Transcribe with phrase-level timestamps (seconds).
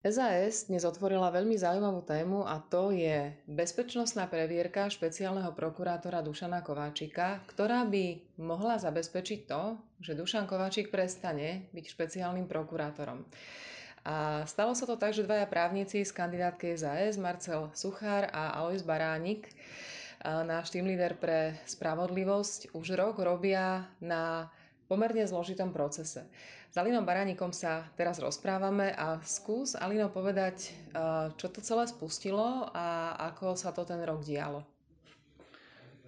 [0.00, 7.44] SAS dnes otvorila veľmi zaujímavú tému a to je bezpečnostná previerka špeciálneho prokurátora Dušana Kováčika,
[7.44, 13.28] ktorá by mohla zabezpečiť to, že Dušan Kováčik prestane byť špeciálnym prokurátorom.
[14.08, 18.80] A stalo sa to tak, že dvaja právnici z kandidátky SAS, Marcel Suchár a Alois
[18.80, 19.52] Baránik,
[20.24, 24.48] náš tým líder pre spravodlivosť, už rok robia na
[24.88, 26.24] pomerne zložitom procese.
[26.70, 30.70] S Alinom Baránikom sa teraz rozprávame a skús, Alino, povedať,
[31.34, 34.62] čo to celé spustilo a ako sa to ten rok dialo.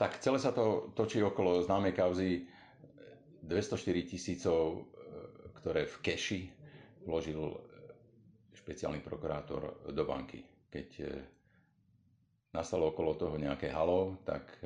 [0.00, 2.48] Tak celé sa to točí okolo známej kauzy
[3.44, 4.82] 204 tisícov, e,
[5.60, 6.40] ktoré v keši
[7.04, 7.52] vložil
[8.56, 10.40] špeciálny prokurátor do banky.
[10.72, 10.88] Keď
[12.56, 14.56] nastalo okolo toho nejaké halo, tak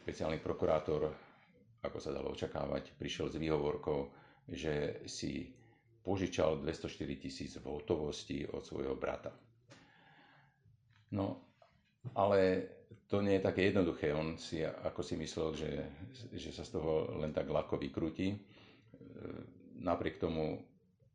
[0.00, 1.27] špeciálny prokurátor
[1.82, 4.10] ako sa dalo očakávať, prišiel s výhovorkou,
[4.48, 5.52] že si
[6.02, 6.88] požičal 204
[7.20, 9.30] tisíc v hotovosti od svojho brata.
[11.12, 11.40] No,
[12.16, 12.64] ale
[13.08, 14.12] to nie je také jednoduché.
[14.12, 15.70] On si, ako si myslel, že,
[16.32, 18.32] že sa z toho len tak ľahko vykrúti.
[18.32, 18.38] E,
[19.80, 20.60] napriek tomu,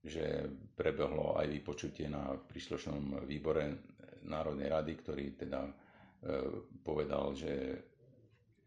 [0.02, 3.78] že prebehlo aj vypočutie na príslušnom výbore
[4.26, 5.72] Národnej rady, ktorý teda e,
[6.82, 7.82] povedal, že,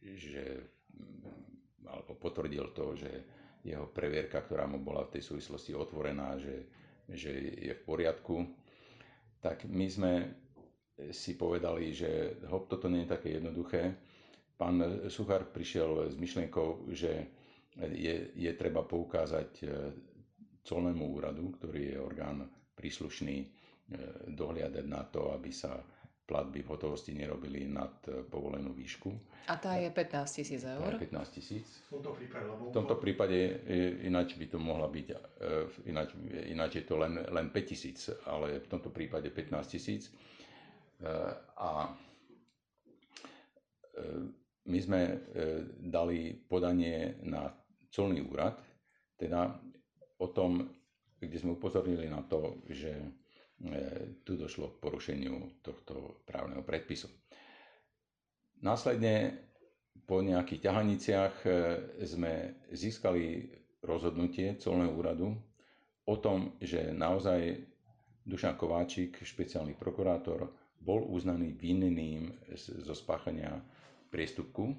[0.03, 0.63] že
[1.87, 3.11] alebo potvrdil to, že
[3.63, 6.67] jeho previerka, ktorá mu bola v tej súvislosti otvorená, že,
[7.11, 8.47] že je v poriadku,
[9.41, 10.13] tak my sme
[11.11, 13.93] si povedali, že hop, toto nie je také jednoduché.
[14.57, 14.81] Pán
[15.13, 17.29] Suchar prišiel s myšlienkou, že
[17.93, 19.67] je, je treba poukázať e,
[20.65, 23.47] colnému úradu, ktorý je orgán príslušný, e,
[24.33, 25.77] dohliadať na to, aby sa
[26.27, 29.15] platby v hotovosti nerobili nad e, povolenú výšku.
[29.47, 30.83] A tá je 15 tisíc eur?
[30.83, 31.67] Tá je 15 tisíc.
[31.87, 32.63] V tomto prípade, lebo...
[32.67, 33.39] V tomto prípade
[34.03, 35.17] ináč by to mohla byť, e,
[35.87, 36.09] ináč,
[36.51, 40.11] ináč je to len, len 5 tisíc, ale v tomto prípade 15 tisíc.
[40.11, 40.13] E,
[41.57, 41.95] a
[44.67, 45.01] my sme
[45.89, 47.49] dali podanie na
[47.89, 48.61] colný úrad,
[49.17, 49.57] teda
[50.21, 50.69] o tom,
[51.17, 52.93] kde sme upozornili na to, že
[54.23, 55.95] tu došlo k porušeniu tohto
[56.25, 57.09] právneho predpisu.
[58.59, 59.37] Následne
[60.05, 61.49] po nejakých ťahaniciach e,
[62.03, 62.33] sme
[62.69, 63.49] získali
[63.81, 65.33] rozhodnutie colného úradu
[66.05, 67.59] o tom, že naozaj
[68.23, 73.59] Dušan Kováčik, špeciálny prokurátor, bol uznaný vinným zo spáchania
[74.09, 74.75] priestupku.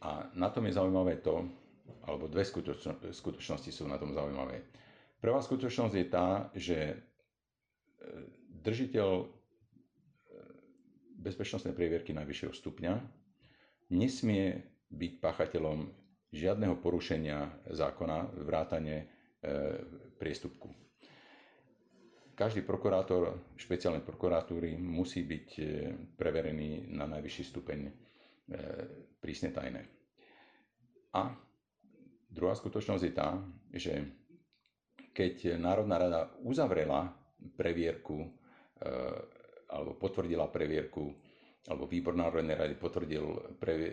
[0.00, 1.46] A na tom je zaujímavé to,
[2.02, 2.42] alebo dve
[3.08, 4.66] skutočnosti sú na tom zaujímavé.
[5.16, 6.96] Prvá skutočnosť je tá, že e,
[8.58, 9.26] držiteľ e,
[11.18, 12.92] bezpečnostnej prievierky najvyššieho stupňa
[13.90, 15.88] nesmie byť páchateľom
[16.30, 19.04] žiadneho porušenia zákona, vrátane e,
[20.14, 20.68] priestupku.
[22.30, 25.48] Každý prokurátor špeciálnej prokuratúry musí byť
[26.14, 27.88] preverený na najvyšší stupeň
[29.16, 29.80] prísne tajné.
[31.16, 31.32] A
[32.28, 33.40] druhá skutočnosť je tá,
[33.72, 34.04] že
[35.16, 37.08] keď Národná rada uzavrela
[37.56, 38.28] previerku e,
[39.72, 41.08] alebo potvrdila previerku,
[41.72, 43.92] alebo výbor Národnej rady potvrdil pre, e,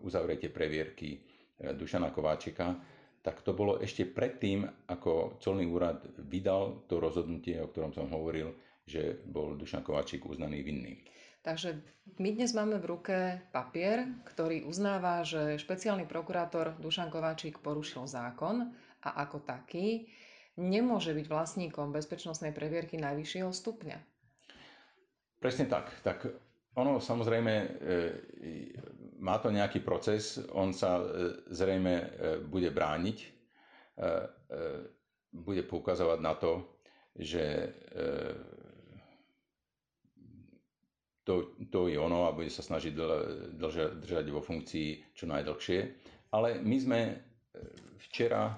[0.00, 2.72] uzavretie previerky e, Dušana Kováčika,
[3.20, 8.56] tak to bolo ešte predtým, ako colný úrad vydal to rozhodnutie, o ktorom som hovoril,
[8.88, 10.98] že bol Dušan Kováčik uznaný vinný.
[11.42, 11.78] Takže
[12.22, 13.18] my dnes máme v ruke
[13.50, 18.70] papier, ktorý uznáva, že špeciálny prokurátor Dušan Kováčik porušil zákon
[19.02, 20.06] a ako taký
[20.54, 23.98] nemôže byť vlastníkom bezpečnostnej previerky najvyššieho stupňa.
[25.38, 25.90] Presne tak.
[26.02, 26.18] Tak
[26.74, 27.66] ono samozrejme e,
[29.18, 31.04] má to nejaký proces, on sa e,
[31.50, 32.04] zrejme e,
[32.42, 33.18] bude brániť,
[35.30, 36.64] bude poukazovať na to,
[37.14, 37.44] že
[41.24, 41.34] to,
[41.70, 42.92] to je ono a bude sa snažiť
[44.02, 45.78] držať vo funkcii čo najdlhšie.
[46.32, 47.14] Ale my sme e,
[48.00, 48.50] včera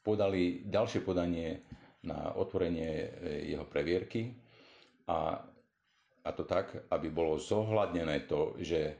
[0.00, 1.60] podali ďalšie podanie
[2.02, 3.08] na otvorenie e,
[3.52, 4.32] jeho previerky
[5.06, 5.36] a,
[6.22, 8.94] a to tak, aby bolo zohľadnené to, že e,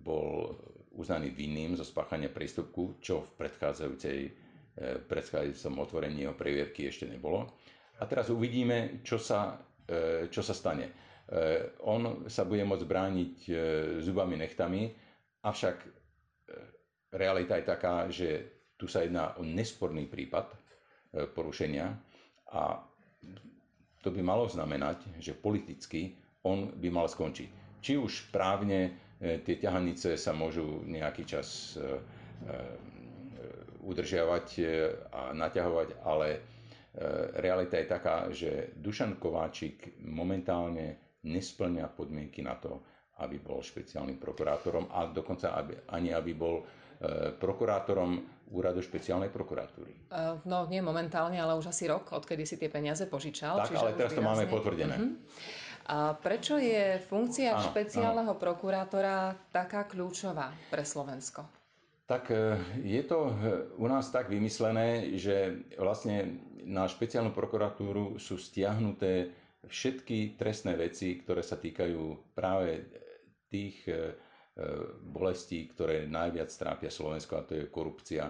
[0.00, 0.56] bol
[0.92, 4.18] uznaný vinným zo spáchania prístupku, čo v predchádzajúcej,
[5.08, 7.48] predchádzajúcom otvorení jeho previerky ešte nebolo.
[7.96, 9.56] A teraz uvidíme, čo sa,
[10.28, 10.92] čo sa stane
[11.88, 13.34] on sa bude môcť brániť
[14.04, 14.92] zubami nechtami,
[15.40, 15.76] avšak
[17.12, 18.28] realita je taká, že
[18.82, 20.50] tu sa jedná o nesporný prípad
[21.30, 21.86] porušenia
[22.50, 22.82] a
[24.02, 27.78] to by malo znamenať, že politicky on by mal skončiť.
[27.78, 31.78] Či už právne tie ťahanice sa môžu nejaký čas
[33.78, 34.46] udržiavať
[35.14, 36.28] a naťahovať, ale
[37.38, 42.82] realita je taká, že Dušan Kováčik momentálne nesplňa podmienky na to,
[43.22, 46.64] aby bol špeciálnym prokurátorom a dokonca aby, ani aby bol e,
[47.38, 48.18] prokurátorom
[48.52, 50.12] úradu špeciálnej prokuratúry.
[50.44, 53.64] No nie momentálne, ale už asi rok, odkedy si tie peniaze požičal.
[53.64, 54.96] Tak, ale teraz to máme potvrdené.
[55.00, 55.16] Uh-huh.
[55.82, 58.38] A prečo je funkcia áno, špeciálneho áno.
[58.38, 61.42] prokurátora taká kľúčová pre Slovensko?
[62.06, 63.32] Tak e, je to e,
[63.82, 69.34] u nás tak vymyslené, že vlastne na špeciálnu prokuratúru sú stiahnuté
[69.66, 72.86] všetky trestné veci, ktoré sa týkajú práve
[73.50, 73.82] tých
[74.52, 74.66] e,
[75.02, 78.28] bolestí, ktoré najviac trápia Slovensko, a to je korupcia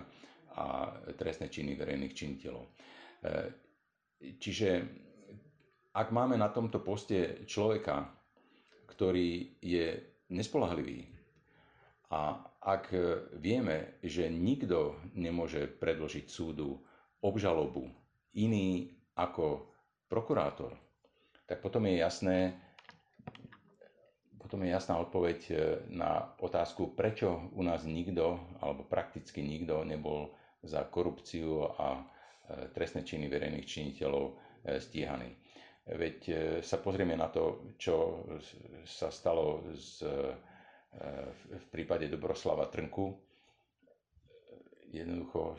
[0.53, 2.65] a trestné činy verejných činiteľov.
[4.21, 4.71] Čiže
[5.97, 8.05] ak máme na tomto poste človeka,
[8.85, 9.97] ktorý je
[10.29, 11.09] nespolahlivý
[12.13, 12.93] a ak
[13.41, 16.79] vieme, že nikto nemôže predložiť súdu
[17.25, 17.89] obžalobu
[18.37, 19.73] iný ako
[20.07, 20.77] prokurátor,
[21.49, 22.39] tak potom je jasné,
[24.53, 25.41] potom je jasná odpoveď
[25.89, 30.29] na otázku, prečo u nás nikto, alebo prakticky nikto nebol
[30.61, 32.03] za korupciu a e,
[32.69, 34.33] trestné činy verejných činiteľov e,
[34.77, 35.33] stíhaný.
[35.89, 38.29] Veď e, sa pozrieme na to, čo
[38.85, 40.35] sa stalo z, e,
[41.49, 43.09] v prípade Dobroslava Trnku.
[44.93, 45.57] Jednoducho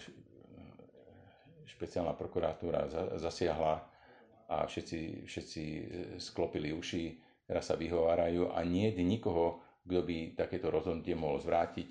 [1.65, 2.85] špeciálna prokuratúra
[3.17, 3.73] zasiahla
[4.47, 5.83] a všetci, všetci e,
[6.21, 11.87] sklopili uši, teraz sa vyhovárajú a nie je nikoho, kto by takéto rozhodnutie mohol zvrátiť.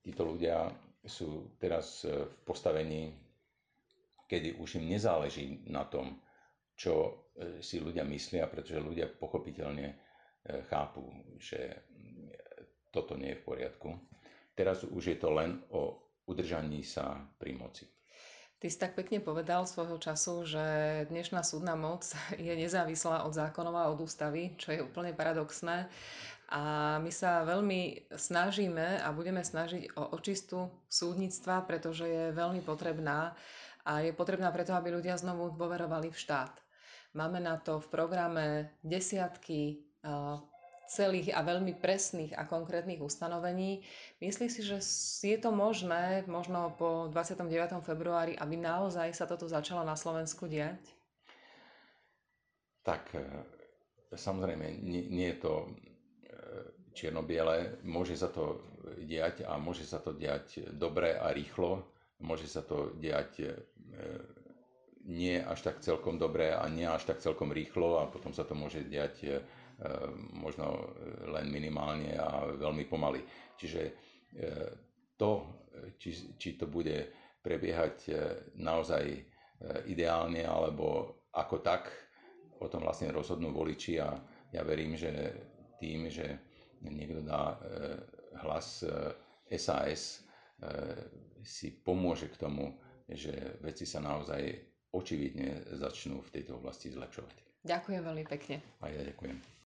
[0.00, 0.70] Títo ľudia
[1.02, 3.12] sú teraz v postavení,
[4.26, 6.18] kedy už im nezáleží na tom,
[6.74, 9.96] čo E, si ľudia myslia, pretože ľudia pochopiteľne e,
[10.72, 11.04] chápu,
[11.36, 11.84] že
[12.88, 13.88] toto nie je v poriadku.
[14.56, 17.84] Teraz už je to len o udržaní sa pri moci.
[18.56, 20.64] Ty si tak pekne povedal svojho času, že
[21.12, 22.08] dnešná súdna moc
[22.40, 25.84] je nezávislá od zákonov a od ústavy, čo je úplne paradoxné.
[26.48, 33.36] A my sa veľmi snažíme a budeme snažiť o očistu súdnictva, pretože je veľmi potrebná
[33.84, 36.54] a je potrebná preto, aby ľudia znovu dôverovali v štát.
[37.12, 39.84] Máme na to v programe desiatky
[40.88, 43.82] celých a veľmi presných a konkrétnych ustanovení.
[44.18, 44.78] Myslíš si, že
[45.26, 47.46] je to možné, možno po 29.
[47.82, 50.78] februári, aby naozaj sa toto začalo na Slovensku diať?
[52.86, 53.22] Tak e,
[54.14, 55.68] samozrejme, nie, nie je to e,
[56.94, 57.82] čierno-biele.
[57.82, 58.62] Môže sa to
[59.02, 61.82] diať a môže sa to diať dobre a rýchlo.
[62.22, 63.50] Môže sa to diať e,
[65.06, 68.58] nie až tak celkom dobré a nie až tak celkom rýchlo a potom sa to
[68.58, 69.30] môže diať e,
[70.34, 70.90] možno
[71.30, 73.22] len minimálne a veľmi pomaly.
[73.54, 73.92] Čiže e,
[75.14, 75.46] to,
[76.02, 77.06] či, či to bude
[77.40, 78.12] prebiehať e,
[78.58, 79.04] naozaj
[79.88, 81.88] ideálne alebo ako tak,
[82.60, 84.12] o tom vlastne rozhodnú voliči a
[84.52, 85.32] ja verím, že
[85.80, 86.28] tým, že
[86.84, 87.56] niekto dá
[88.44, 88.84] hlas
[89.48, 90.20] SAS,
[91.40, 92.76] si pomôže k tomu,
[93.08, 93.32] že
[93.64, 97.36] veci sa naozaj očividne začnú v tejto oblasti zlepšovať.
[97.62, 98.62] Ďakujem veľmi pekne.
[98.80, 99.55] A ja ďakujem.